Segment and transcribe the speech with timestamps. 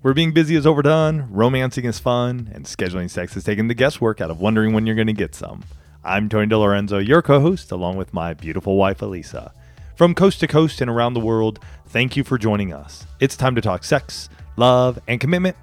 [0.00, 4.20] Where being busy is overdone, romancing is fun, and scheduling sex is taking the guesswork
[4.20, 5.64] out of wondering when you're going to get some.
[6.04, 9.50] I'm Tony DiLorenzo, your co host, along with my beautiful wife, Alisa.
[9.96, 13.08] From coast to coast and around the world, thank you for joining us.
[13.18, 15.56] It's time to talk sex, love, and commitment.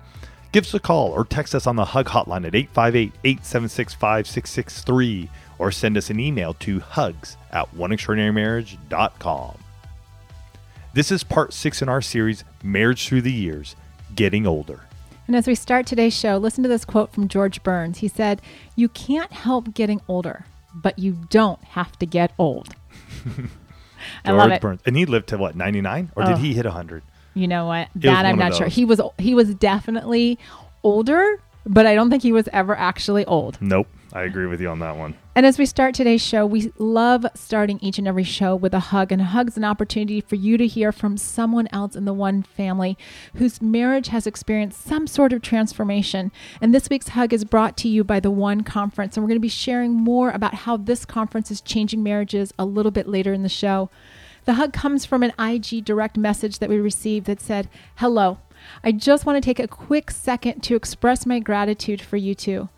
[0.52, 5.30] Give us a call or text us on the HUG hotline at 858 876 5663
[5.60, 9.58] or send us an email to hugs at oneextraordinarymarriage.com.
[10.94, 13.78] This is part six in our series, Marriage Through the Years
[14.16, 14.82] Getting Older.
[15.28, 17.98] And as we start today's show, listen to this quote from George Burns.
[18.00, 18.42] He said,
[18.76, 22.76] You can't help getting older, but you don't have to get old.
[24.26, 24.62] I love it.
[24.62, 24.82] Burns.
[24.86, 26.12] And he lived to what, 99?
[26.16, 26.28] Or Oh.
[26.28, 27.02] did he hit 100?
[27.34, 27.90] You know what?
[27.96, 28.68] That I'm not sure.
[28.68, 30.40] He was he was definitely
[30.84, 33.58] older, but I don't think he was ever actually old.
[33.60, 33.88] Nope.
[34.16, 35.16] I agree with you on that one.
[35.36, 38.80] And as we start today's show, we love starting each and every show with a
[38.80, 39.12] hug.
[39.12, 42.42] And a hug's an opportunity for you to hear from someone else in the one
[42.42, 42.98] family
[43.36, 46.32] whose marriage has experienced some sort of transformation.
[46.62, 49.18] And this week's hug is brought to you by the One Conference.
[49.18, 52.64] And we're going to be sharing more about how this conference is changing marriages a
[52.64, 53.90] little bit later in the show.
[54.46, 58.38] The hug comes from an IG direct message that we received that said, Hello,
[58.82, 62.70] I just want to take a quick second to express my gratitude for you two.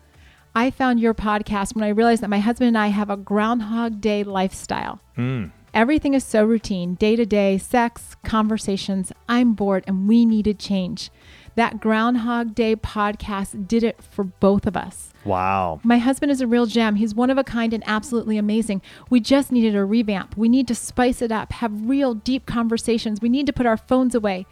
[0.58, 4.00] I found your podcast when I realized that my husband and I have a Groundhog
[4.00, 5.00] Day lifestyle.
[5.14, 5.44] Hmm.
[5.72, 9.12] Everything is so routine, day to day, sex, conversations.
[9.28, 11.12] I'm bored and we needed change.
[11.54, 15.12] That Groundhog Day podcast did it for both of us.
[15.24, 15.78] Wow.
[15.84, 16.96] My husband is a real gem.
[16.96, 18.82] He's one of a kind and absolutely amazing.
[19.10, 20.36] We just needed a revamp.
[20.36, 23.20] We need to spice it up, have real deep conversations.
[23.20, 24.44] We need to put our phones away.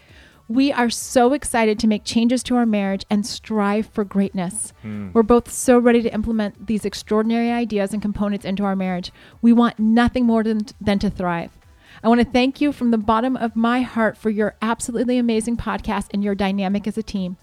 [0.49, 4.73] We are so excited to make changes to our marriage and strive for greatness.
[4.83, 5.11] Hmm.
[5.13, 9.11] We're both so ready to implement these extraordinary ideas and components into our marriage.
[9.43, 11.59] We want nothing more than, than to thrive.
[12.05, 15.57] I want to thank you from the bottom of my heart for your absolutely amazing
[15.57, 17.37] podcast and your dynamic as a team.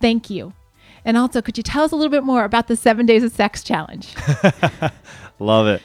[0.00, 0.54] Thank you.
[1.04, 3.32] And also, could you tell us a little bit more about the seven days of
[3.32, 4.14] sex challenge?
[5.38, 5.82] Love it.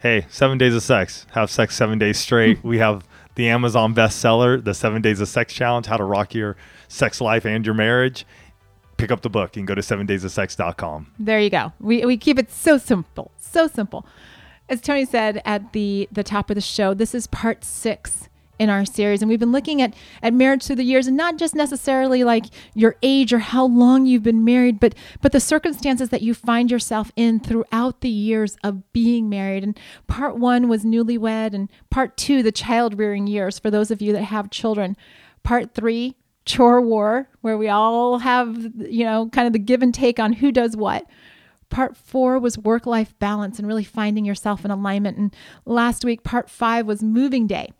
[0.00, 1.26] Hey, seven days of sex.
[1.32, 2.58] Have sex seven days straight.
[2.62, 3.04] we have
[3.38, 6.56] the Amazon bestseller, The Seven Days of Sex Challenge How to Rock Your
[6.88, 8.26] Sex Life and Your Marriage.
[8.96, 11.12] Pick up the book and go to seven days of sex.com.
[11.20, 11.72] There you go.
[11.78, 14.04] We, we keep it so simple, so simple.
[14.68, 18.70] As Tony said at the, the top of the show, this is part six in
[18.70, 19.22] our series.
[19.22, 22.46] And we've been looking at, at marriage through the years and not just necessarily like
[22.74, 26.70] your age or how long you've been married, but, but the circumstances that you find
[26.70, 29.62] yourself in throughout the years of being married.
[29.62, 34.02] And part one was newlywed, and part two, the child rearing years for those of
[34.02, 34.96] you that have children.
[35.42, 39.94] Part three, chore war, where we all have, you know, kind of the give and
[39.94, 41.06] take on who does what.
[41.70, 45.18] Part four was work life balance and really finding yourself in alignment.
[45.18, 45.36] And
[45.66, 47.72] last week, part five was moving day.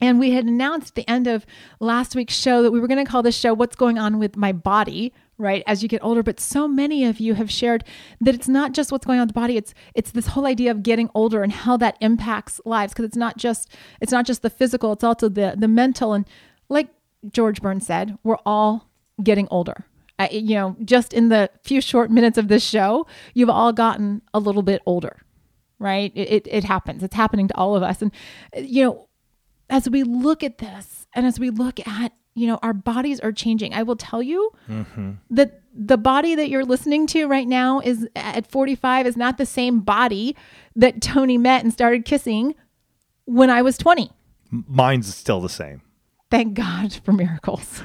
[0.00, 1.46] And we had announced at the end of
[1.80, 4.36] last week's show that we were going to call this show What's Going On with
[4.36, 5.62] My Body, right?
[5.66, 6.22] As you get older.
[6.22, 7.84] But so many of you have shared
[8.20, 10.70] that it's not just what's going on with the body, it's it's this whole idea
[10.70, 12.92] of getting older and how that impacts lives.
[12.92, 16.12] Because it's not just it's not just the physical, it's also the the mental.
[16.12, 16.26] And
[16.68, 16.88] like
[17.30, 18.90] George Burns said, we're all
[19.22, 19.86] getting older.
[20.18, 24.22] I, you know, just in the few short minutes of this show, you've all gotten
[24.32, 25.22] a little bit older,
[25.78, 26.12] right?
[26.14, 27.02] It, it, it happens.
[27.02, 28.00] It's happening to all of us.
[28.00, 28.12] And,
[28.56, 29.08] you know,
[29.70, 33.32] as we look at this and as we look at, you know, our bodies are
[33.32, 35.12] changing, I will tell you mm-hmm.
[35.30, 39.46] that the body that you're listening to right now is at 45 is not the
[39.46, 40.36] same body
[40.76, 42.54] that Tony met and started kissing
[43.24, 44.10] when I was 20
[44.50, 45.82] Mine's still the same.
[46.30, 47.82] thank God for miracles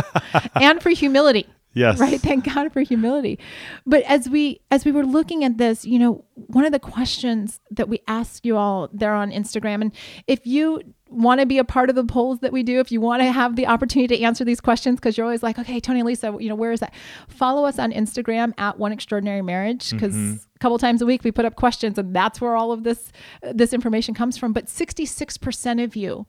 [0.54, 1.48] and for humility.
[1.74, 1.98] Yes.
[1.98, 2.20] Right.
[2.20, 3.38] Thank God for humility.
[3.84, 7.60] But as we as we were looking at this, you know, one of the questions
[7.72, 9.92] that we asked you all there on Instagram, and
[10.28, 10.80] if you
[11.14, 13.30] want to be a part of the polls that we do, if you want to
[13.30, 16.36] have the opportunity to answer these questions, because you're always like, okay, Tony and Lisa,
[16.38, 16.92] you know, where is that?
[17.28, 20.36] Follow us on Instagram at One Extraordinary Marriage, because mm-hmm.
[20.54, 23.12] a couple times a week we put up questions, and that's where all of this
[23.42, 24.52] uh, this information comes from.
[24.52, 26.26] But 66% of you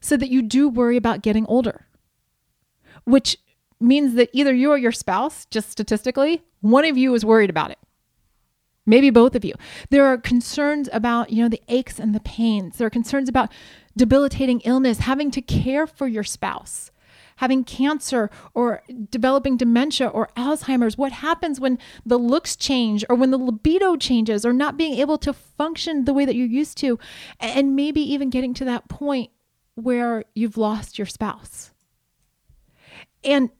[0.00, 1.86] said that you do worry about getting older,
[3.04, 3.38] which
[3.80, 7.70] means that either you or your spouse, just statistically, one of you is worried about
[7.70, 7.78] it.
[8.86, 9.54] Maybe both of you.
[9.90, 12.76] There are concerns about, you know, the aches and the pains.
[12.76, 13.50] There are concerns about
[13.96, 16.90] debilitating illness, having to care for your spouse,
[17.36, 20.98] having cancer or developing dementia or Alzheimer's?
[20.98, 25.18] What happens when the looks change or when the libido changes or not being able
[25.18, 26.98] to function the way that you're used to?
[27.40, 29.30] And maybe even getting to that point
[29.74, 31.72] where you've lost your spouse.
[33.22, 33.50] And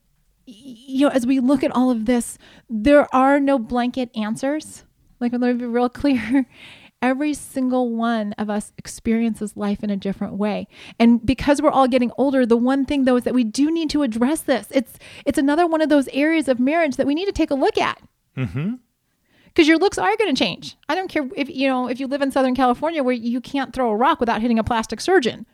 [0.47, 2.37] you know, as we look at all of this,
[2.69, 4.85] there are no blanket answers.
[5.25, 6.47] Like, let me be real clear.
[7.03, 10.67] Every single one of us experiences life in a different way.
[10.99, 13.91] And because we're all getting older, the one thing though is that we do need
[13.91, 14.69] to address this.
[14.71, 17.55] It's it's another one of those areas of marriage that we need to take a
[17.55, 18.00] look at.
[18.38, 18.76] Mm-hmm.
[19.47, 20.76] Because your looks are going to change.
[20.88, 23.75] I don't care if you know if you live in Southern California where you can't
[23.75, 25.44] throw a rock without hitting a plastic surgeon,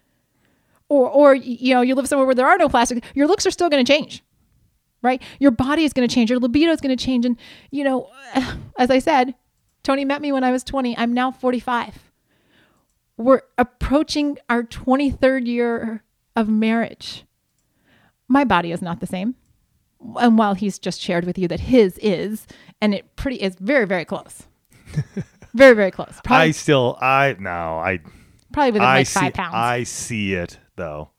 [0.88, 3.02] or or you know you live somewhere where there are no plastic.
[3.14, 4.23] Your looks are still going to change
[5.02, 5.23] right?
[5.38, 7.25] Your body is going to change, your libido is going to change.
[7.25, 7.37] And,
[7.70, 8.11] you know,
[8.78, 9.34] as I said,
[9.82, 10.97] Tony met me when I was 20.
[10.97, 12.11] I'm now 45.
[13.17, 16.05] We're approaching our 23rd year
[16.37, 17.25] of marriage.
[18.29, 19.35] My body is not the same.
[20.17, 22.47] And while he's just shared with you that his is,
[22.81, 24.44] and it pretty is very, very close.
[25.55, 26.19] very, very close.
[26.25, 28.00] Probably, I still, I, no, I,
[28.53, 29.55] probably within I like see, five pounds.
[29.55, 31.11] I see it though.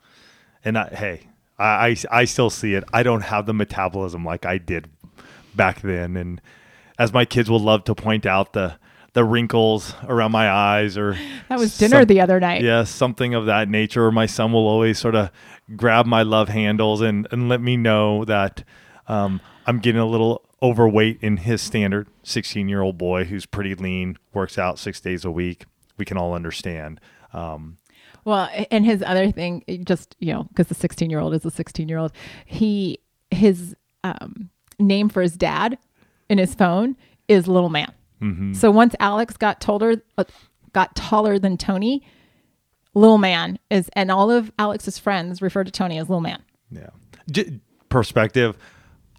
[0.64, 1.28] And I, hey,
[1.60, 2.84] I, I, I still see it.
[2.92, 4.90] I don't have the metabolism like I did
[5.56, 6.18] back then.
[6.18, 6.42] And,
[6.98, 8.76] as my kids will love to point out the
[9.14, 11.18] the wrinkles around my eyes or
[11.50, 12.62] that was dinner some, the other night.
[12.62, 14.06] Yeah, something of that nature.
[14.06, 15.32] Or my son will always sort of
[15.76, 18.64] grab my love handles and and let me know that
[19.08, 23.76] um, I'm getting a little overweight in his standard 16 year old boy who's pretty
[23.76, 25.66] lean, works out six days a week.
[25.98, 27.02] We can all understand.
[27.34, 27.78] Um,
[28.24, 31.52] well, and his other thing, just you know, because the 16 year old is a
[31.52, 32.12] 16 year old,
[32.46, 33.00] he
[33.30, 34.50] his um,
[34.80, 35.78] name for his dad
[36.32, 36.96] in his phone
[37.28, 37.94] is little man.
[38.22, 38.54] Mm-hmm.
[38.54, 40.24] So once Alex got taller, uh,
[40.72, 42.04] got taller than Tony,
[42.94, 46.42] little man is, and all of Alex's friends refer to Tony as little man.
[46.72, 46.92] Yeah.
[47.30, 48.58] J- perspective.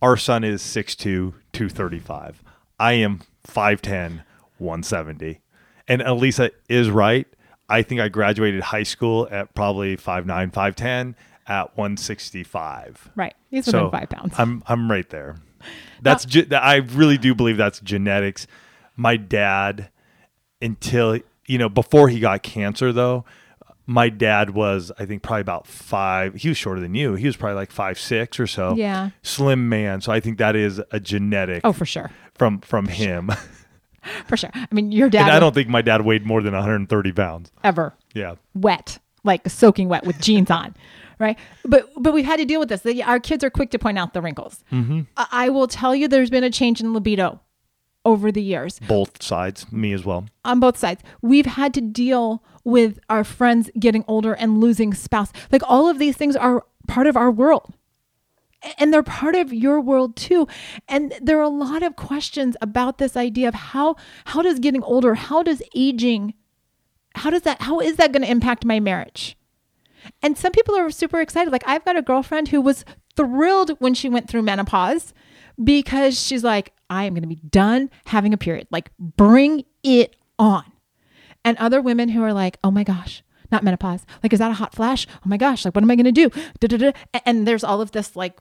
[0.00, 0.96] Our son is 6'2",
[1.52, 2.42] 235.
[2.80, 4.24] I am 5'10",
[4.58, 5.40] 170.
[5.86, 7.26] And Alisa is right.
[7.68, 11.14] I think I graduated high school at probably 5'9", 5'10",
[11.46, 13.10] at 165.
[13.14, 13.34] Right.
[13.50, 14.34] He's within so five pounds.
[14.38, 15.36] I'm I'm right there.
[16.02, 18.46] That's ge- I really do believe that's genetics.
[18.96, 19.88] My dad,
[20.60, 23.24] until you know, before he got cancer, though,
[23.86, 26.34] my dad was I think probably about five.
[26.34, 27.14] He was shorter than you.
[27.14, 28.74] He was probably like five six or so.
[28.76, 30.00] Yeah, slim man.
[30.00, 31.60] So I think that is a genetic.
[31.64, 32.10] Oh, for sure.
[32.34, 33.30] From from for him.
[33.30, 33.38] Sure.
[34.26, 34.50] for sure.
[34.54, 35.22] I mean, your dad.
[35.22, 37.94] And I don't think my dad weighed more than 130 pounds ever.
[38.14, 38.34] Yeah.
[38.54, 40.74] Wet, like soaking wet with jeans on
[41.18, 41.38] right?
[41.64, 42.84] But but we've had to deal with this.
[43.04, 44.64] our kids are quick to point out the wrinkles.
[44.72, 45.02] Mm-hmm.
[45.16, 47.40] I, I will tell you, there's been a change in libido
[48.04, 48.80] over the years.
[48.80, 50.26] Both sides, me as well.
[50.44, 55.32] On both sides, we've had to deal with our friends getting older and losing spouse.
[55.50, 57.74] Like all of these things are part of our world.
[58.78, 60.46] And they're part of your world too.
[60.86, 63.96] And there are a lot of questions about this idea of how
[64.26, 66.34] how does getting older, how does aging,
[67.14, 69.36] how does that how is that going to impact my marriage?
[70.22, 71.52] And some people are super excited.
[71.52, 72.84] Like I've got a girlfriend who was
[73.16, 75.12] thrilled when she went through menopause
[75.62, 78.66] because she's like, I am going to be done having a period.
[78.70, 80.64] Like bring it on.
[81.44, 84.04] And other women who are like, oh my gosh, not menopause.
[84.22, 85.06] Like, is that a hot flash?
[85.10, 86.30] Oh my gosh, like, what am I going to do?
[86.60, 86.92] Da-da-da.
[87.26, 88.38] And there's all of this like,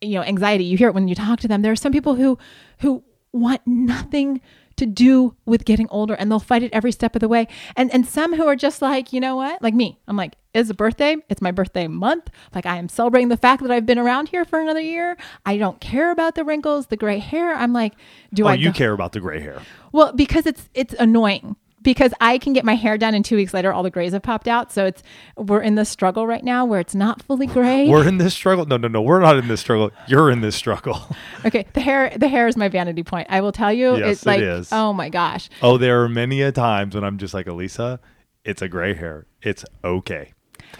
[0.00, 0.64] you know, anxiety.
[0.64, 1.62] You hear it when you talk to them.
[1.62, 2.38] There are some people who,
[2.78, 4.40] who want nothing
[4.80, 7.46] to do with getting older and they'll fight it every step of the way.
[7.76, 9.62] And and some who are just like, you know what?
[9.62, 9.98] Like me.
[10.08, 11.16] I'm like, it's a birthday.
[11.28, 12.30] It's my birthday month.
[12.54, 15.16] Like I am celebrating the fact that I've been around here for another year.
[15.46, 17.54] I don't care about the wrinkles, the gray hair.
[17.54, 17.92] I'm like,
[18.32, 19.60] do oh, I you go- care about the gray hair.
[19.92, 23.54] Well, because it's it's annoying because I can get my hair done and two weeks
[23.54, 24.72] later all the grays have popped out.
[24.72, 25.02] So it's
[25.36, 27.88] we're in this struggle right now where it's not fully gray.
[27.88, 28.66] We're in this struggle.
[28.66, 29.02] No, no, no.
[29.02, 29.90] We're not in this struggle.
[30.06, 31.00] You're in this struggle.
[31.44, 31.66] okay.
[31.72, 33.28] The hair the hair is my vanity point.
[33.30, 33.96] I will tell you.
[33.96, 34.68] Yes, it's like it is.
[34.72, 35.48] oh my gosh.
[35.62, 37.98] Oh, there are many a times when I'm just like, Alisa,
[38.44, 39.26] it's a gray hair.
[39.42, 40.32] It's okay.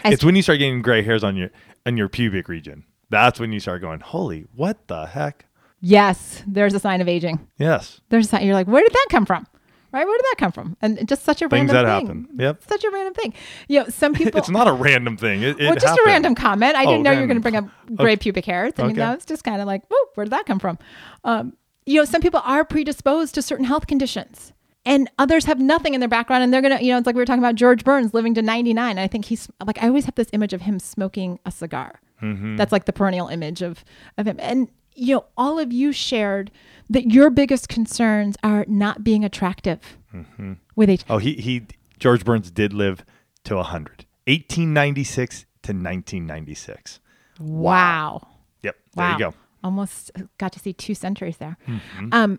[0.05, 1.51] It's when you start getting gray hairs on your
[1.87, 2.85] on your pubic region.
[3.09, 5.47] That's when you start going, Holy, what the heck?
[5.81, 7.49] Yes, there's a sign of aging.
[7.59, 8.01] Yes.
[8.11, 8.47] There's a sign.
[8.47, 9.47] You're like, where did that come from?
[9.93, 10.07] Right?
[10.07, 10.77] Where did that come from?
[10.81, 12.07] And just such a Things random that thing.
[12.07, 12.29] happen.
[12.39, 12.63] Yep.
[12.69, 13.35] Such a random thing.
[13.69, 14.39] You know, some people.
[14.39, 15.43] it's not a random thing.
[15.43, 16.07] It, it well, just happened.
[16.07, 16.77] a random comment.
[16.77, 18.17] I didn't oh, know you were going to bring up gray okay.
[18.17, 18.73] pubic hairs.
[18.79, 19.01] I mean, okay.
[19.01, 20.79] that was just kind of like, whoa, where did that come from?
[21.25, 21.57] Um,
[21.87, 24.53] you know, some people are predisposed to certain health conditions.
[24.87, 27.21] And others have nothing in their background, and they're gonna, you know, it's like we
[27.21, 28.99] were talking about George Burns living to 99.
[28.99, 32.01] I think he's like, I always have this image of him smoking a cigar.
[32.23, 32.57] Mm-hmm.
[32.57, 33.85] That's like the perennial image of
[34.17, 34.37] of him.
[34.41, 34.69] And
[35.01, 36.51] you know, all of you shared
[36.91, 40.55] that your biggest concerns are not being attractive mm-hmm.
[40.77, 41.05] with age.
[41.09, 41.67] Oh, he he
[41.99, 43.05] George Burns did live
[43.45, 44.05] to 100.
[44.27, 47.01] 1896 to 1996.
[47.39, 48.27] Wow.
[48.63, 48.77] Yep.
[48.95, 49.13] There Wow.
[49.13, 49.35] you go.
[49.65, 51.57] Almost got to see two centuries there.
[51.67, 52.09] Mm-hmm.
[52.13, 52.39] Um,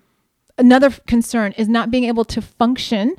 [0.58, 3.15] another concern is not being able to function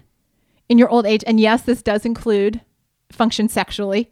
[0.68, 1.24] in your old age.
[1.26, 2.60] And yes, this does include
[3.10, 4.10] function sexually,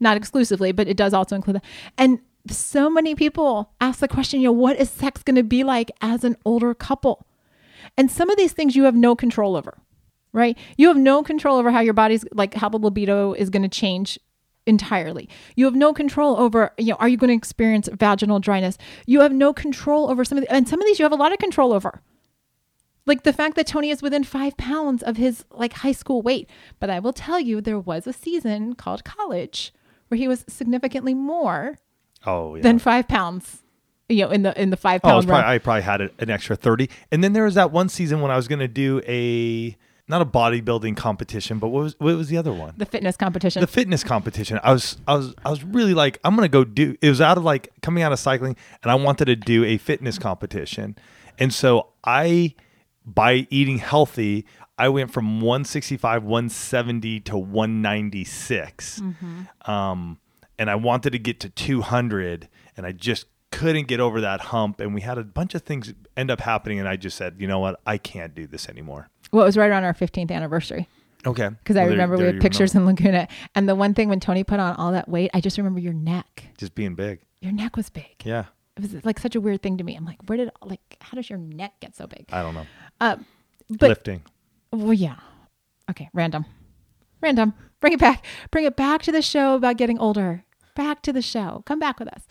[0.00, 1.64] not exclusively, but it does also include that.
[1.96, 5.64] And so many people ask the question, you know, what is sex going to be
[5.64, 7.26] like as an older couple?
[7.96, 9.78] And some of these things you have no control over,
[10.32, 10.56] right?
[10.76, 13.68] You have no control over how your body's like how the libido is going to
[13.68, 14.18] change
[14.66, 15.28] entirely.
[15.56, 18.78] You have no control over, you know, are you going to experience vaginal dryness?
[19.06, 21.16] You have no control over some of the, and some of these you have a
[21.16, 22.00] lot of control over.
[23.04, 26.48] Like the fact that Tony is within five pounds of his like high school weight.
[26.78, 29.74] But I will tell you, there was a season called college
[30.08, 31.78] where he was significantly more
[32.26, 32.62] Oh yeah.
[32.62, 33.62] than five pounds.
[34.08, 35.50] You know, in the in the five oh, I, pound was probably, run.
[35.50, 36.90] I probably had an extra thirty.
[37.10, 39.76] And then there was that one season when I was going to do a
[40.08, 42.74] not a bodybuilding competition, but what was what was the other one?
[42.76, 43.60] the fitness competition.
[43.60, 44.60] the fitness competition.
[44.62, 46.96] I was I was I was really like I'm gonna go do.
[47.00, 49.78] It was out of like coming out of cycling, and I wanted to do a
[49.78, 50.96] fitness competition,
[51.38, 52.54] and so I
[53.04, 54.46] by eating healthy.
[54.78, 59.02] I went from 165, 170 to 196.
[59.66, 60.18] Um,
[60.62, 64.80] and I wanted to get to 200, and I just couldn't get over that hump.
[64.80, 67.48] And we had a bunch of things end up happening, and I just said, you
[67.48, 67.80] know what?
[67.84, 69.08] I can't do this anymore.
[69.32, 70.88] well, it was right around our 15th anniversary.
[71.26, 71.48] Okay.
[71.48, 73.26] because I Well, there- remember there we had pictures in Laguna.
[73.56, 75.92] And the one thing when Tony put on all that weight, I just remember your
[75.92, 76.44] neck.
[76.58, 77.20] Just being big.
[77.40, 78.22] Your neck was big.
[78.24, 78.44] Yeah.
[78.76, 79.94] It was like such a weird thing to me.
[79.96, 82.24] I'm like, where did like how does your neck get so big?
[82.32, 82.66] I don't know.
[83.00, 83.16] Uh,
[83.68, 84.22] but Lifting.
[84.72, 85.16] well, yeah.
[85.90, 86.44] Okay, random,
[87.20, 87.52] random.
[87.80, 88.24] Bring it back.
[88.50, 90.44] Bring it back to the show about getting older.
[90.74, 91.62] Back to the show.
[91.66, 92.22] Come back with us.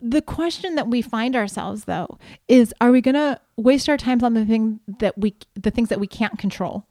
[0.00, 4.34] The question that we find ourselves though is: Are we gonna waste our time on
[4.34, 6.86] the thing that we, the things that we can't control?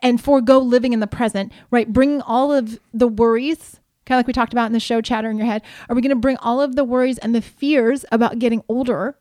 [0.00, 1.92] and forego living in the present, right?
[1.92, 5.30] Bringing all of the worries, kind of like we talked about in the show, chatter
[5.30, 5.62] in your head.
[5.88, 9.16] Are we going to bring all of the worries and the fears about getting older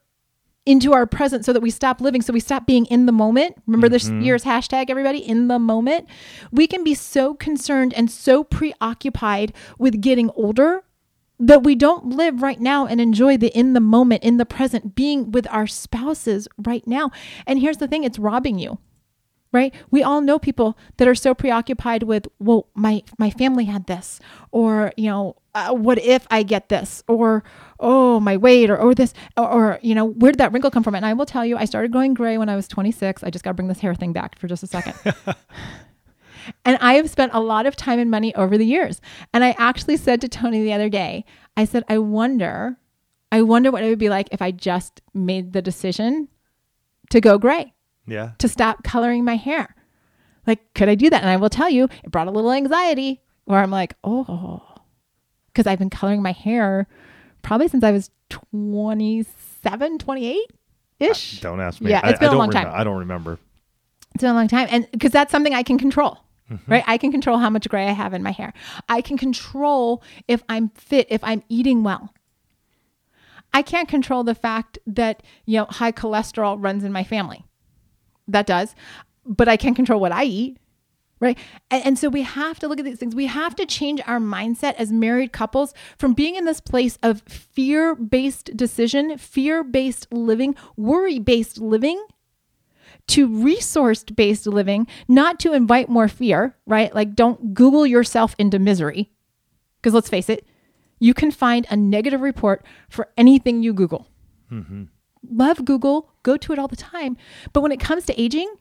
[0.65, 3.55] into our present so that we stop living, so we stop being in the moment?
[3.65, 4.21] Remember this mm-hmm.
[4.21, 6.07] year's hashtag, everybody, in the moment?
[6.51, 10.83] We can be so concerned and so preoccupied with getting older
[11.39, 14.93] that we don't live right now and enjoy the in the moment, in the present,
[14.93, 17.09] being with our spouses right now.
[17.47, 18.77] And here's the thing it's robbing you
[19.53, 23.85] right we all know people that are so preoccupied with well my my family had
[23.87, 24.19] this
[24.51, 27.43] or you know uh, what if i get this or
[27.79, 30.83] oh my weight or or this or, or you know where did that wrinkle come
[30.83, 33.29] from and i will tell you i started going gray when i was 26 i
[33.29, 34.93] just got to bring this hair thing back for just a second
[36.65, 39.01] and i have spent a lot of time and money over the years
[39.33, 41.23] and i actually said to tony the other day
[41.57, 42.77] i said i wonder
[43.31, 46.27] i wonder what it would be like if i just made the decision
[47.09, 47.73] to go gray
[48.07, 48.31] Yeah.
[48.39, 49.75] to stop coloring my hair.
[50.47, 51.21] Like, could I do that?
[51.21, 54.61] And I will tell you, it brought a little anxiety where I'm like, oh,
[55.51, 56.87] because I've been coloring my hair
[57.41, 60.39] probably since I was 27, 28
[60.99, 61.41] ish.
[61.41, 61.89] Don't ask me.
[61.91, 62.69] Yeah, I- it's been I a long time.
[62.71, 63.39] I don't remember.
[64.13, 64.67] It's been a long time.
[64.71, 66.17] And because that's something I can control,
[66.51, 66.69] Mm-hmm.
[66.71, 66.83] right?
[66.85, 68.51] I can control how much gray I have in my hair.
[68.89, 72.13] I can control if I'm fit, if I'm eating well.
[73.53, 77.45] I can't control the fact that, you know, high cholesterol runs in my family.
[78.27, 78.75] That does.
[79.25, 80.57] But I can control what I eat.
[81.21, 81.37] Right.
[81.69, 83.13] And, and so we have to look at these things.
[83.13, 87.21] We have to change our mindset as married couples from being in this place of
[87.21, 92.03] fear based decision, fear based living, worry based living
[93.07, 96.93] to resource based living, not to invite more fear, right?
[96.93, 99.11] Like don't Google yourself into misery.
[99.79, 100.47] Because let's face it,
[100.99, 104.07] you can find a negative report for anything you Google.
[104.51, 104.85] Mm-hmm.
[105.29, 107.15] Love Google, go to it all the time.
[107.53, 108.51] But when it comes to aging,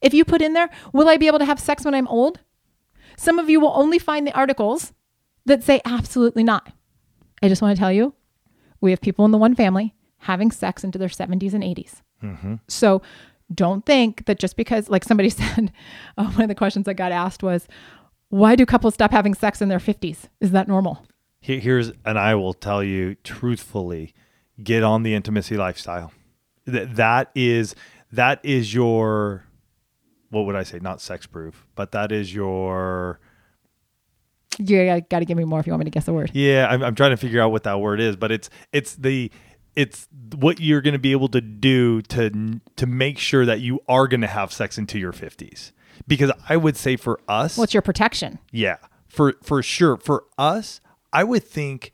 [0.00, 2.40] if you put in there, will I be able to have sex when I'm old?
[3.16, 4.92] Some of you will only find the articles
[5.46, 6.72] that say absolutely not.
[7.42, 8.14] I just want to tell you,
[8.80, 12.02] we have people in the one family having sex into their 70s and 80s.
[12.68, 13.02] So
[13.54, 15.72] don't think that just because, like somebody said,
[16.16, 17.66] uh, one of the questions I got asked was,
[18.28, 20.28] why do couples stop having sex in their 50s?
[20.40, 21.04] Is that normal?
[21.40, 24.14] Here's, and I will tell you truthfully,
[24.62, 26.12] get on the intimacy lifestyle.
[26.66, 27.74] That that is
[28.12, 29.44] that is your,
[30.30, 30.78] what would I say?
[30.80, 33.20] Not sex proof, but that is your.
[34.58, 36.30] You got to give me more if you want me to guess the word.
[36.34, 39.30] Yeah, I'm, I'm trying to figure out what that word is, but it's it's the
[39.76, 43.80] it's what you're going to be able to do to to make sure that you
[43.88, 45.72] are going to have sex into your 50s.
[46.06, 48.38] Because I would say for us, What's your protection?
[48.50, 49.96] Yeah, for for sure.
[49.96, 50.80] For us,
[51.12, 51.92] I would think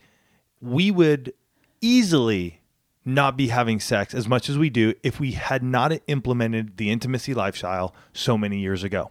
[0.61, 1.35] we would
[1.81, 2.63] easily
[3.07, 6.91] not be having sex as much as we do if we had not implemented the
[6.91, 9.11] intimacy lifestyle so many years ago.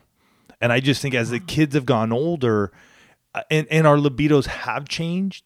[0.59, 2.71] And I just think as the kids have gone older
[3.33, 5.45] uh, and, and our libidos have changed,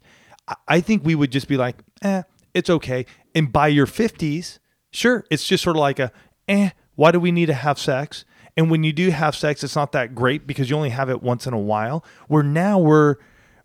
[0.67, 3.05] I- think we would just be like, eh, it's okay.
[3.35, 4.59] And by your 50s,
[4.91, 6.11] sure, it's just sort of like a,
[6.47, 8.25] eh, why do we need to have sex?
[8.57, 11.21] And when you do have sex, it's not that great because you only have it
[11.23, 12.03] once in a while.
[12.27, 13.15] Where now we're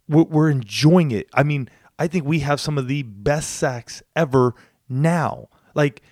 [0.08, 1.28] we're, we're enjoying it.
[1.32, 4.54] I mean, I think we have some of the best sex ever
[4.94, 5.48] now.
[5.74, 6.02] Like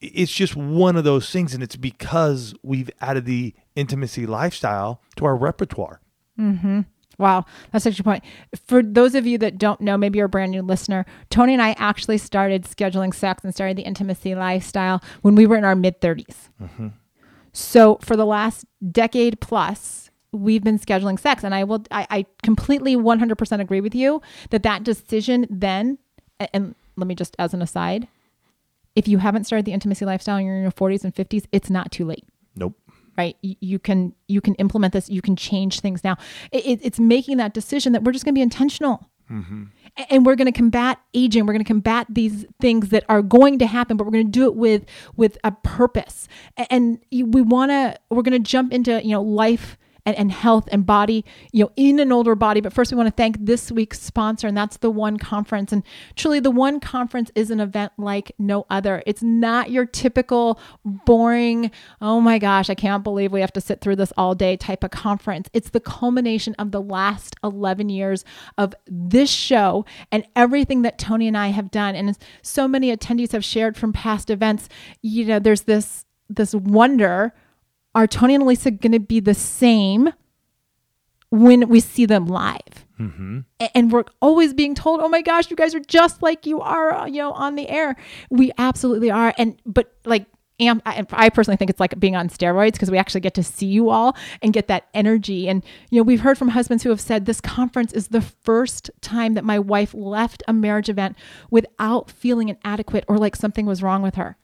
[0.00, 5.24] it's just one of those things, and it's because we've added the intimacy lifestyle to
[5.24, 6.00] our repertoire.
[6.38, 6.80] Mm-hmm.
[7.18, 8.24] Wow, that's such a point.
[8.66, 11.62] For those of you that don't know, maybe you're a brand new listener, Tony and
[11.62, 15.76] I actually started scheduling sex and started the intimacy lifestyle when we were in our
[15.76, 16.48] mid 30s.
[17.52, 22.26] So for the last decade plus, we've been scheduling sex, and I will, I, I
[22.42, 25.98] completely 100% agree with you that that decision then,
[26.52, 28.08] and let me just as an aside,
[28.94, 31.70] if you haven't started the intimacy lifestyle and you're in your 40s and 50s, it's
[31.70, 32.24] not too late.
[32.54, 32.74] Nope.
[33.16, 33.36] right?
[33.42, 35.08] You, you can you can implement this.
[35.08, 36.16] You can change things now.
[36.50, 39.08] It, it- it's making that decision that we're just going to be intentional.
[39.30, 39.64] Mm-hmm.
[39.96, 41.46] A- and we're going to combat aging.
[41.46, 44.30] We're going to combat these things that are going to happen but we're going to
[44.30, 44.84] do it with
[45.16, 46.28] with a purpose.
[46.68, 50.68] And we want to we're going to jump into you know life and, and health
[50.72, 52.60] and body, you know, in an older body.
[52.60, 55.72] But first, we want to thank this week's sponsor, and that's the One Conference.
[55.72, 55.82] And
[56.16, 59.02] truly, the One Conference is an event like no other.
[59.06, 63.80] It's not your typical boring, oh my gosh, I can't believe we have to sit
[63.80, 65.48] through this all day type of conference.
[65.52, 68.24] It's the culmination of the last 11 years
[68.58, 71.94] of this show and everything that Tony and I have done.
[71.94, 74.68] And so many attendees have shared from past events,
[75.02, 77.34] you know, there's this this wonder
[77.94, 80.12] are Tony and Lisa going to be the same
[81.30, 82.86] when we see them live?
[83.60, 86.60] A- And we're always being told, "Oh my gosh, you guys are just like you
[86.60, 87.96] are, uh, you know, on the air."
[88.30, 90.26] We absolutely are, and but like.
[90.60, 93.42] Am, I, I personally think it's like being on steroids because we actually get to
[93.42, 95.48] see you all and get that energy.
[95.48, 98.88] And, you know, we've heard from husbands who have said this conference is the first
[99.00, 101.16] time that my wife left a marriage event
[101.50, 104.36] without feeling inadequate or like something was wrong with her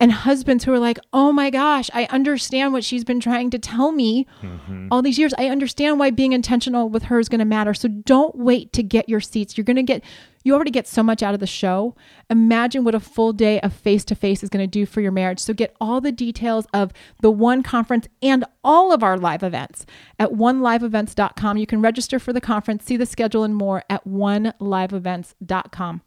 [0.00, 3.58] and husbands who are like, oh my gosh, I understand what she's been trying to
[3.58, 4.88] tell me mm-hmm.
[4.90, 5.34] all these years.
[5.36, 7.74] I understand why being intentional with her is going to matter.
[7.74, 9.56] So don't wait to get your seats.
[9.56, 10.04] You're going to get,
[10.44, 11.96] you already get so much out of the show.
[12.30, 15.10] Imagine what a full day of face to face is going to do for your
[15.10, 15.40] marriage.
[15.40, 19.84] So get all the details of the one conference and all of our live events
[20.18, 21.56] at oneliveevents.com.
[21.56, 26.02] You can register for the conference, see the schedule and more at oneliveevents.com.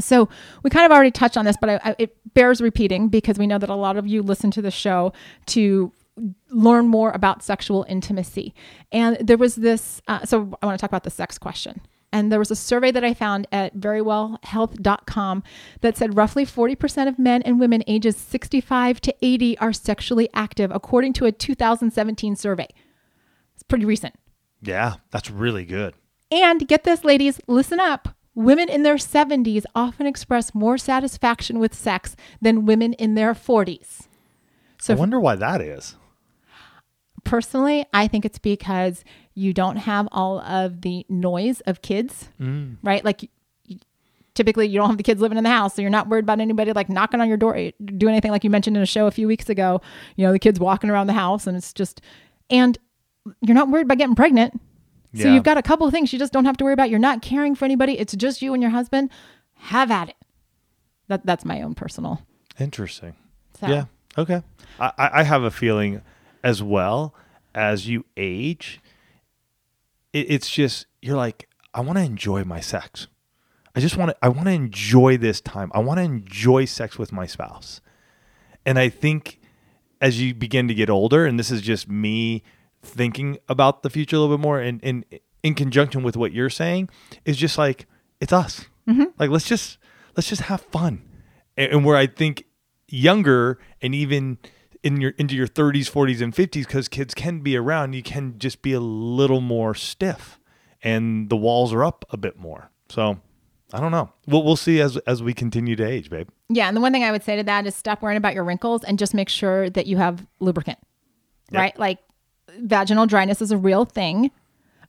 [0.00, 0.28] So
[0.62, 3.46] we kind of already touched on this, but I, I, it bears repeating because we
[3.46, 5.12] know that a lot of you listen to the show
[5.46, 5.92] to
[6.50, 8.54] learn more about sexual intimacy.
[8.92, 11.80] And there was this, uh, so I want to talk about the sex question.
[12.12, 15.42] And there was a survey that I found at verywellhealth.com
[15.80, 20.70] that said roughly 40% of men and women ages 65 to 80 are sexually active,
[20.72, 22.68] according to a 2017 survey.
[23.54, 24.14] It's pretty recent.
[24.62, 25.94] Yeah, that's really good.
[26.30, 28.13] And get this, ladies, listen up.
[28.34, 34.08] Women in their 70s often express more satisfaction with sex than women in their 40s.
[34.78, 35.96] So, I wonder why that is.
[37.24, 42.76] personally, I think it's because you don't have all of the noise of kids, mm.
[42.82, 43.04] right?
[43.04, 43.30] Like,
[44.34, 46.40] typically, you don't have the kids living in the house, so you're not worried about
[46.40, 49.06] anybody like knocking on your door, eh, do anything like you mentioned in a show
[49.06, 49.80] a few weeks ago.
[50.16, 52.00] You know, the kids walking around the house, and it's just,
[52.50, 52.78] and
[53.40, 54.60] you're not worried about getting pregnant.
[55.14, 55.34] So Yeah.
[55.34, 56.90] you've got a couple of things you just don't have to worry about.
[56.90, 57.98] You're not caring for anybody.
[57.98, 59.10] It's just you and your husband.
[59.54, 60.16] Have at it.
[61.08, 62.22] That that's my own personal.
[62.58, 63.14] Interesting.
[63.60, 63.66] So.
[63.68, 63.84] Yeah.
[64.18, 64.42] Okay.
[64.80, 66.02] I, I I have a feeling
[66.42, 67.14] as well
[67.54, 68.80] as you age,
[70.12, 73.06] it, it's just you're like, I want to enjoy my sex.
[73.76, 75.70] I just want to I want to enjoy this time.
[75.74, 77.80] I want to enjoy sex with my spouse.
[78.66, 79.40] And I think
[80.00, 82.42] as you begin to get older, and this is just me
[82.86, 85.04] thinking about the future a little bit more and in
[85.42, 86.88] in conjunction with what you're saying,
[87.24, 87.86] is just like
[88.20, 88.66] it's us.
[88.88, 89.04] Mm-hmm.
[89.18, 89.78] Like let's just
[90.16, 91.02] let's just have fun.
[91.56, 92.44] And, and where I think
[92.88, 94.38] younger and even
[94.82, 98.38] in your into your 30s, 40s, and 50s, because kids can be around, you can
[98.38, 100.38] just be a little more stiff,
[100.82, 102.70] and the walls are up a bit more.
[102.90, 103.18] So
[103.72, 104.12] I don't know.
[104.26, 106.28] We'll we'll see as as we continue to age, babe.
[106.48, 108.44] Yeah, and the one thing I would say to that is stop worrying about your
[108.44, 110.78] wrinkles and just make sure that you have lubricant.
[111.50, 111.60] Yep.
[111.60, 111.78] Right?
[111.78, 111.98] Like
[112.60, 114.30] vaginal dryness is a real thing.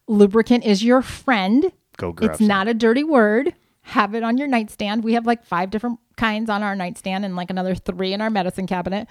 [0.08, 1.72] Lubricant is your friend.
[1.98, 2.48] Go grab It's some.
[2.48, 3.54] not a dirty word.
[3.82, 5.04] Have it on your nightstand.
[5.04, 8.30] We have like five different kinds on our nightstand and like another three in our
[8.30, 9.08] medicine cabinet.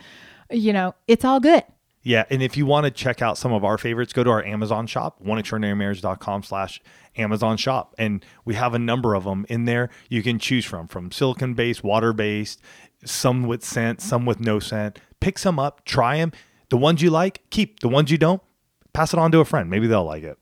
[0.51, 1.65] You know, it's all good.
[2.03, 4.45] Yeah, and if you want to check out some of our favorites, go to our
[4.45, 6.83] Amazon shop, oneextraordinarymarriage.com slash
[7.17, 7.95] Amazon shop.
[7.97, 11.83] And we have a number of them in there you can choose from, from silicon-based,
[11.83, 12.61] water-based,
[13.07, 14.99] some with scent, some with no scent.
[15.21, 16.33] Pick some up, try them.
[16.75, 17.79] The ones you like, keep.
[17.79, 18.43] The ones you don't,
[18.95, 19.71] pass it on to a friend.
[19.71, 20.37] Maybe they'll like it.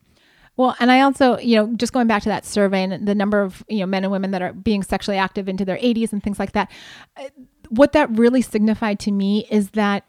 [0.57, 3.43] Well, and I also, you know, just going back to that survey and the number
[3.43, 6.23] of, you know, men and women that are being sexually active into their 80s and
[6.23, 6.71] things like that,
[7.19, 7.29] uh,
[7.69, 10.07] what that really signified to me is that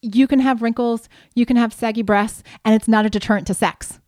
[0.00, 3.52] you can have wrinkles, you can have saggy breasts, and it's not a deterrent to
[3.52, 4.00] sex.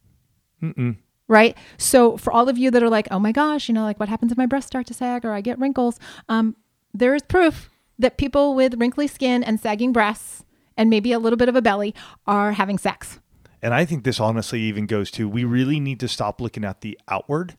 [0.63, 0.97] Mm-mm.
[1.29, 1.59] Right.
[1.77, 4.09] So for all of you that are like, oh my gosh, you know, like what
[4.09, 6.01] happens if my breasts start to sag or I get wrinkles?
[6.31, 6.57] Um,
[6.95, 10.45] there is proof that people with wrinkly skin and sagging breasts
[10.79, 11.95] and maybe a little bit of a belly
[12.27, 13.21] are having sex.
[13.61, 16.81] And I think this honestly even goes to we really need to stop looking at
[16.81, 17.57] the outward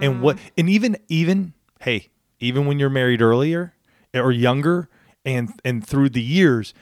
[0.00, 0.50] and what mm.
[0.56, 3.74] and even even hey, even when you're married earlier
[4.14, 4.88] or younger
[5.24, 6.74] and and through the years,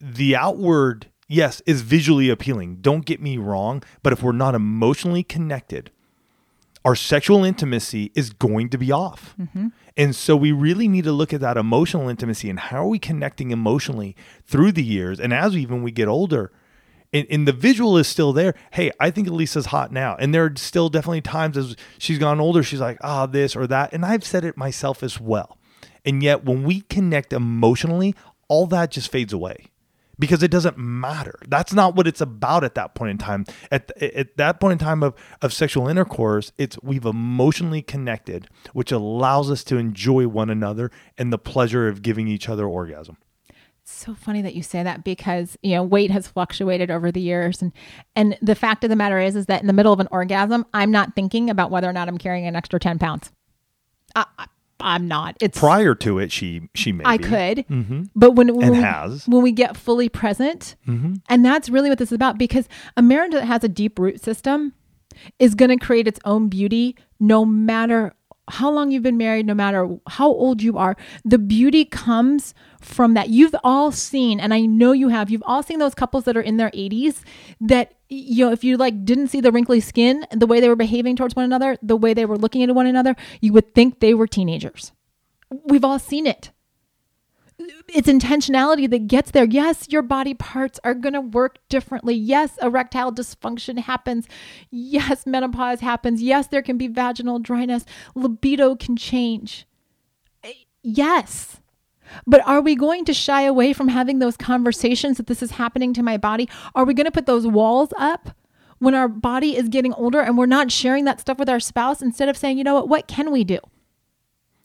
[0.00, 2.76] the outward yes is visually appealing.
[2.76, 5.90] Don't get me wrong, but if we're not emotionally connected,
[6.84, 9.34] our sexual intimacy is going to be off.
[9.96, 12.98] And so we really need to look at that emotional intimacy and how are we
[12.98, 14.16] connecting emotionally
[14.46, 16.50] through the years and as even we get older.
[17.12, 18.54] And, and the visual is still there.
[18.72, 20.16] Hey, I think Alisa's hot now.
[20.18, 23.66] And there are still definitely times as she's gone older, she's like, ah, this or
[23.66, 23.92] that.
[23.92, 25.58] And I've said it myself as well.
[26.04, 28.14] And yet when we connect emotionally,
[28.48, 29.71] all that just fades away
[30.22, 31.36] because it doesn't matter.
[31.48, 33.44] That's not what it's about at that point in time.
[33.72, 38.92] At, at that point in time of, of sexual intercourse, it's we've emotionally connected, which
[38.92, 43.16] allows us to enjoy one another and the pleasure of giving each other orgasm.
[43.82, 47.60] so funny that you say that because you know weight has fluctuated over the years
[47.60, 47.72] and
[48.14, 50.64] and the fact of the matter is is that in the middle of an orgasm
[50.72, 53.32] i'm not thinking about whether or not i'm carrying an extra 10 pounds
[54.14, 54.24] I,
[54.82, 58.08] i'm not it's Prior to it, she she may i could Mhm.
[58.14, 59.26] but when, when And we, has.
[59.28, 61.20] when we get fully present Mhm.
[61.28, 64.22] and that's really what this is about because a marriage that has a deep root
[64.22, 64.72] system
[65.38, 68.12] is going to create its own beauty no matter
[68.48, 70.96] how long you've been married, no matter how old you are.
[71.24, 73.28] The beauty comes from that.
[73.28, 76.42] You've all seen, and I know you have, you've all seen those couples that are
[76.42, 77.22] in their 80s
[77.60, 80.76] that, you know, if you like didn't see the wrinkly skin, the way they were
[80.76, 84.00] behaving towards one another, the way they were looking at one another, you would think
[84.00, 84.92] they were teenagers.
[85.64, 86.50] We've all seen it
[87.88, 89.44] it's intentionality that gets there.
[89.44, 92.14] Yes, your body parts are going to work differently.
[92.14, 94.26] Yes, erectile dysfunction happens.
[94.70, 96.22] Yes, menopause happens.
[96.22, 97.84] Yes, there can be vaginal dryness.
[98.14, 99.66] Libido can change.
[100.82, 101.60] Yes.
[102.26, 105.94] But are we going to shy away from having those conversations that this is happening
[105.94, 106.48] to my body?
[106.74, 108.36] Are we going to put those walls up
[108.78, 112.02] when our body is getting older and we're not sharing that stuff with our spouse
[112.02, 113.58] instead of saying, you know what, what can we do?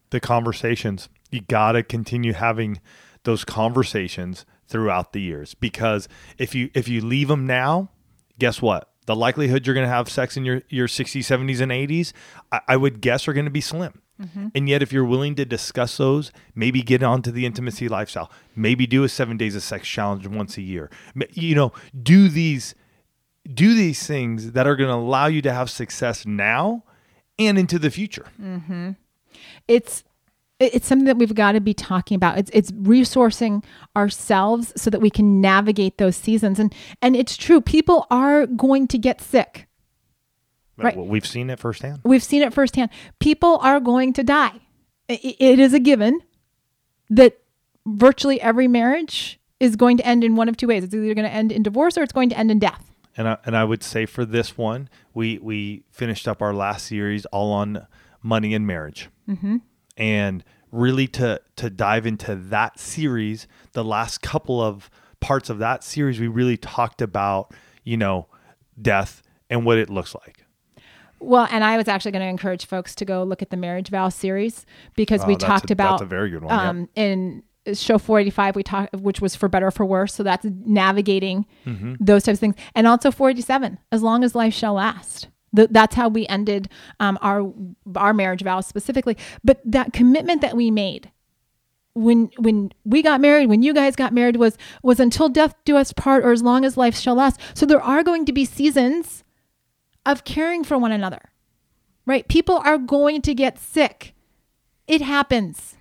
[0.10, 1.10] The conversations.
[1.32, 2.80] You got to continue having
[3.24, 7.90] those conversations throughout the years because if you if you leave them now,
[8.40, 8.90] guess what?
[9.06, 12.14] The likelihood you're going to have sex in your your 60s, 70s, and 80s,
[12.52, 14.02] I, I would guess are going to be slim.
[14.22, 14.48] Mm-hmm.
[14.56, 18.88] And yet, if you're willing to discuss those, maybe get onto the intimacy lifestyle, maybe
[18.88, 20.90] do a seven days of sex challenge once a year.
[21.34, 22.74] You know, do these
[23.54, 26.84] do these things that are going to allow you to have success now
[27.40, 28.26] and into the future.
[28.42, 28.92] Mm-hmm.
[29.68, 30.04] it's it-
[30.60, 32.38] it's something that we've got to be talking about.
[32.38, 33.64] It's it's resourcing
[33.96, 36.60] ourselves so that we can navigate those seasons.
[36.60, 39.68] And and it's true, people are going to get sick.
[40.78, 40.96] Right.
[40.96, 42.02] Well, we've seen it firsthand.
[42.04, 42.92] We've seen it firsthand.
[43.20, 44.60] People are going to die.
[45.08, 46.22] It is a given
[47.10, 47.40] that
[47.86, 50.84] virtually every marriage is going to end in one of two ways.
[50.84, 52.92] It's either going to end in divorce or it's going to end in death.
[53.16, 56.86] And I, and I would say for this one, we we finished up our last
[56.86, 57.88] series all on
[58.22, 59.58] money and marriage, mm-hmm.
[59.98, 65.84] And really to to dive into that series, the last couple of parts of that
[65.84, 68.28] series, we really talked about you know
[68.82, 70.44] death and what it looks like.
[71.20, 73.90] Well, and I was actually going to encourage folks to go look at the marriage
[73.90, 76.70] vow series because we Oh, talked a- about that's a very good one, yeah.
[76.70, 80.46] Um, in show 485 we talked which was for better or for worse so that's
[80.66, 81.96] navigating Mm-hmm.
[82.00, 85.96] those types of things and also 487 as long as life shall last Th- that's
[85.96, 86.70] how we ended
[87.02, 87.52] um, our
[87.96, 89.18] our marriage vows specifically.
[89.44, 91.12] But that commitment that we made
[91.94, 95.76] when when we got married when you guys got married was was until death do
[95.76, 97.42] us part or as long as life shall last.
[97.54, 99.26] So there are going to be seasons
[100.06, 101.32] of caring for one another
[102.08, 102.28] right?
[102.28, 104.16] People are going to get sick.
[104.88, 105.77] It happens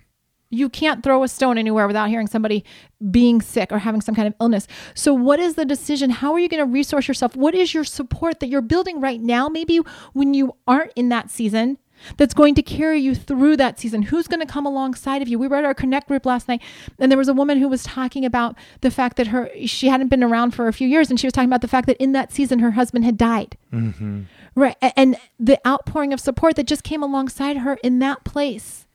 [0.49, 2.63] you can't throw a stone anywhere without hearing somebody
[3.11, 4.67] being sick or having some kind of illness.
[4.93, 6.09] So, what is the decision?
[6.09, 7.35] How are you going to resource yourself?
[7.35, 9.49] What is your support that you're building right now?
[9.49, 9.79] Maybe
[10.13, 11.77] when you aren't in that season,
[12.17, 14.03] that's going to carry you through that season.
[14.03, 15.39] Who's going to come alongside of you?
[15.39, 16.61] We were at our Connect group last night,
[16.99, 20.07] and there was a woman who was talking about the fact that her she hadn't
[20.07, 22.11] been around for a few years, and she was talking about the fact that in
[22.13, 23.57] that season her husband had died.
[23.73, 24.23] Mm-hmm.
[24.55, 28.86] Right, and the outpouring of support that just came alongside her in that place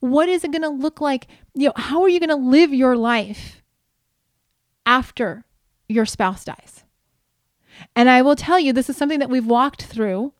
[0.00, 2.72] what is it going to look like you know how are you going to live
[2.72, 3.62] your life
[4.84, 5.44] after
[5.88, 6.84] your spouse dies
[7.94, 10.32] And I will tell you, this is something that we've walked through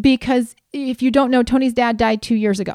[0.00, 2.74] because if you don't know, Tony's dad died two years ago.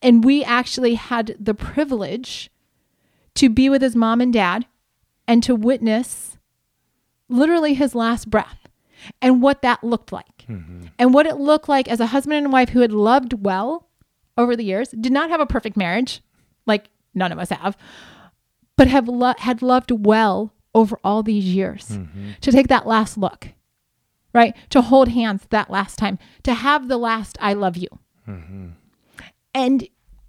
[0.00, 2.50] And we actually had the privilege
[3.34, 4.66] to be with his mom and dad
[5.28, 6.38] and to witness
[7.28, 8.68] literally his last breath
[9.20, 10.44] and what that looked like.
[10.48, 10.86] Mm-hmm.
[10.98, 13.88] And what it looked like as a husband and wife who had loved well
[14.36, 16.22] over the years, did not have a perfect marriage,
[16.66, 17.76] like none of us have,
[18.76, 21.88] but have lo- had loved well over all these years.
[21.88, 22.30] Mm-hmm.
[22.40, 23.48] To take that last look,
[24.34, 24.54] right?
[24.70, 27.88] To hold hands that last time, to have the last I love you.
[28.26, 28.68] Mm-hmm.
[29.54, 29.88] And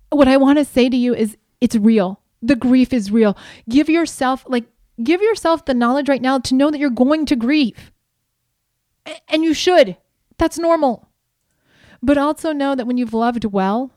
[0.10, 2.20] what I want to say to you is it's real.
[2.42, 3.38] The grief is real.
[3.70, 4.66] Give yourself like
[5.02, 7.92] give yourself the knowledge right now to know that you're going to grieve.
[9.08, 9.96] A- And you should.
[10.38, 11.08] That's normal.
[12.04, 13.90] But also know that when you've loved well,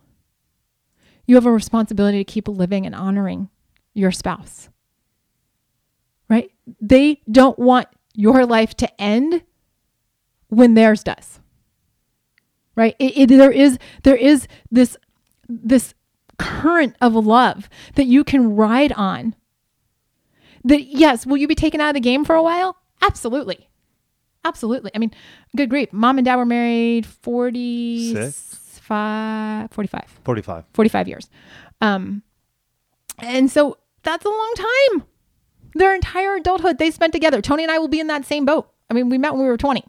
[1.27, 3.49] you have a responsibility to keep living and honoring
[3.95, 4.69] your spouse.
[6.31, 6.51] Right?
[6.81, 9.43] They don't want your life to end
[10.49, 11.41] when theirs does.
[12.77, 12.95] Right?
[13.01, 14.97] It, it- there is there is this
[15.49, 15.93] this
[16.39, 19.35] current of love that you can ride on.
[20.65, 22.77] That yes, will you be taken out of the game for a while?
[23.03, 23.69] Absolutely.
[24.47, 24.93] Absolutely.
[24.95, 25.11] I mean,
[25.57, 25.93] good grief.
[25.93, 30.65] Mom and dad were married 45 45 45.
[30.73, 31.29] 45 years.
[31.81, 32.23] Um,
[33.19, 35.05] and so that's a long time.
[35.75, 37.43] Their entire adulthood they spent together.
[37.43, 38.71] Tony and I will be in that same boat.
[38.89, 39.85] I mean, we met when we were 20.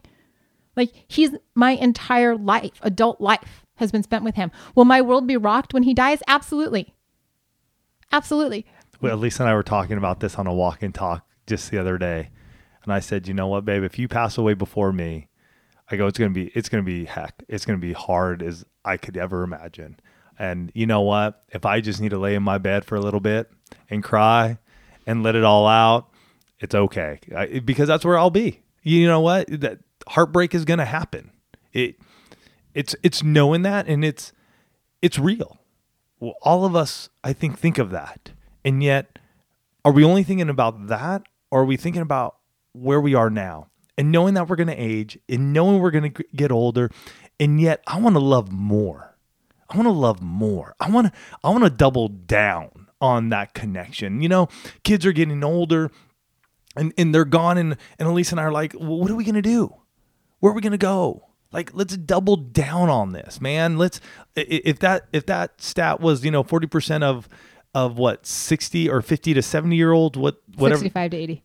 [0.76, 4.52] Like he's my entire life, adult life has been spent with him.
[4.74, 6.24] Will my world be rocked when he dies?
[6.28, 6.96] Absolutely.
[8.12, 8.65] Absolutely.
[9.02, 11.78] Well, Lisa and I were talking about this on a walk and talk just the
[11.78, 12.32] other day.
[12.88, 15.28] And I said, you know what, babe, if you pass away before me,
[15.91, 17.43] I go, it's gonna be it's gonna be heck.
[17.50, 20.00] It's gonna be hard as I could ever imagine.
[20.39, 21.43] And you know what?
[21.50, 23.52] If I just need to lay in my bed for a little bit
[23.89, 24.58] and cry
[25.06, 26.08] and let it all out,
[26.62, 27.19] it's okay.
[27.36, 28.63] I, because that's where I'll be.
[28.84, 29.47] You know what?
[29.50, 31.32] That heartbreak is gonna happen.
[31.73, 31.97] It
[32.73, 34.32] it's it's knowing that and it's
[35.02, 35.58] it's real.
[36.21, 38.32] Well, all of us, I think, think of that.
[38.63, 39.19] And yet,
[39.84, 41.23] are we only thinking about that?
[41.52, 42.37] Or are we thinking about
[42.78, 43.70] where we are now?
[43.98, 46.92] And knowing that we're going to age and knowing we're going to get older.
[47.40, 49.16] And yet, I want to love more.
[49.70, 50.76] I want to love more.
[50.80, 51.13] I want to,
[51.44, 54.22] I want to double down on that connection.
[54.22, 54.50] You know,
[54.84, 55.92] kids are getting older
[56.76, 57.58] and, and they're gone.
[57.58, 59.76] And, and Elise and I are like, well, what are we going to do?
[60.40, 61.24] Where are we going to go?
[61.52, 63.78] Like, let's double down on this, man.
[63.78, 64.00] Let's,
[64.36, 67.28] if that, if that stat was, you know, 40% of,
[67.74, 71.44] of what 60 or 50 to 70 year old what, whatever, 65 to 80.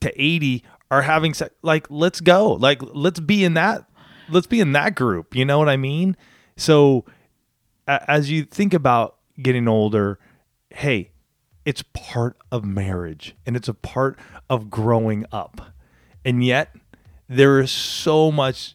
[0.00, 2.52] To 80 are having sex like let's go.
[2.52, 3.84] Like let's be in that
[4.28, 5.34] let's be in that group.
[5.34, 6.16] You know what i mean?
[6.56, 7.04] So
[7.86, 10.18] a- as you think about getting older
[10.72, 11.10] hey
[11.64, 15.60] it's part of marriage and it's a part of growing up.
[16.24, 16.74] And yet
[17.28, 18.74] there is so much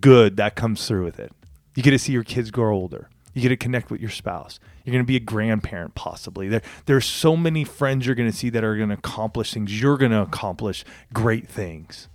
[0.00, 1.32] good that comes through with it.
[1.74, 3.08] You get to see your kids grow older.
[3.34, 6.62] You get to connect with your spouse you're going to be a grandparent possibly there
[6.86, 9.98] there's so many friends you're going to see that are going to accomplish things you're
[9.98, 12.08] going to accomplish great things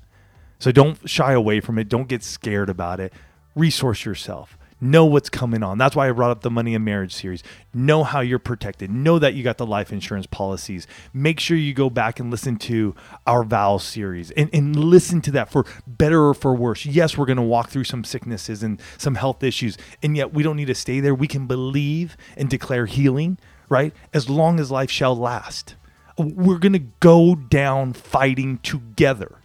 [0.64, 1.90] so don't shy away from it.
[1.90, 3.12] Don't get scared about it.
[3.54, 4.58] Resource yourself.
[4.84, 5.78] Know what's coming on.
[5.78, 7.42] That's why I brought up the Money and Marriage series.
[7.74, 8.92] Know how you're protected.
[8.92, 10.88] Know that you got the life insurance policies.
[11.14, 12.94] Make sure you go back and listen to
[13.26, 16.86] our vows series and, and listen to that for better or for worse.
[16.86, 20.44] Yes, we're going to walk through some sicknesses and some health issues, and yet we
[20.44, 21.16] don't need to stay there.
[21.16, 23.38] We can believe and declare healing,
[23.70, 23.94] right?
[24.14, 25.76] As long as life shall last.
[26.18, 29.38] We're going to go down fighting together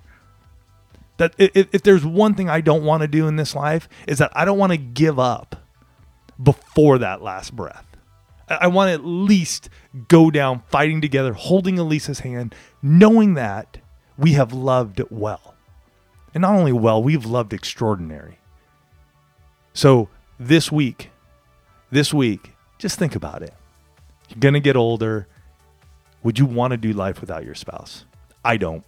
[1.19, 4.19] that if, if there's one thing I don't want to do in this life is
[4.19, 5.57] that I don't want to give up
[6.43, 7.85] before that last breath.
[8.49, 9.69] I want to at least
[10.09, 13.79] go down fighting together, holding Alisa's hand, knowing that
[14.17, 15.55] we have loved well.
[16.35, 18.39] And not only well, we've loved extraordinary.
[19.75, 20.09] So
[20.41, 21.11] this week,
[21.91, 23.55] this week, just think about it.
[24.29, 25.27] You're going to get older.
[26.23, 28.05] Would you want to do life without your spouse?
[28.45, 28.85] I don't.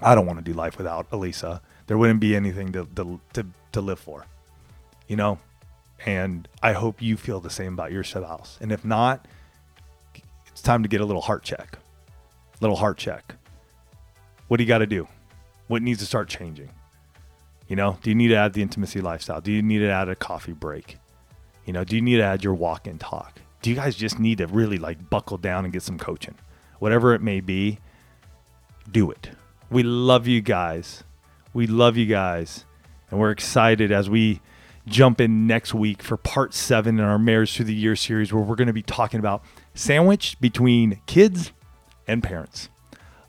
[0.00, 1.60] I don't want to do life without Alisa.
[1.86, 4.26] There wouldn't be anything to, to, to, to live for,
[5.06, 5.38] you know?
[6.06, 8.58] And I hope you feel the same about your spouse.
[8.60, 9.26] And if not,
[10.46, 11.78] it's time to get a little heart check.
[12.60, 13.34] Little heart check.
[14.46, 15.08] What do you got to do?
[15.66, 16.70] What needs to start changing?
[17.66, 19.40] You know, do you need to add the intimacy lifestyle?
[19.40, 20.96] Do you need to add a coffee break?
[21.66, 23.40] You know, do you need to add your walk and talk?
[23.60, 26.34] Do you guys just need to really like buckle down and get some coaching?
[26.78, 27.78] Whatever it may be,
[28.90, 29.30] do it.
[29.70, 31.04] We love you guys.
[31.52, 32.64] We love you guys.
[33.10, 34.40] And we're excited as we
[34.86, 38.42] jump in next week for part seven in our Marriage Through the Year series, where
[38.42, 41.52] we're going to be talking about sandwich between kids
[42.06, 42.68] and parents.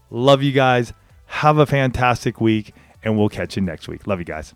[0.10, 0.94] Love you guys.
[1.26, 2.74] Have a fantastic week,
[3.04, 4.08] and we'll catch you next week.
[4.08, 4.54] Love you guys.